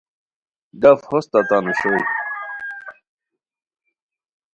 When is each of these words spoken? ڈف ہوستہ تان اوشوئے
ڈف 0.81 0.99
ہوستہ 1.09 1.39
تان 1.47 1.65
اوشوئے 1.69 2.01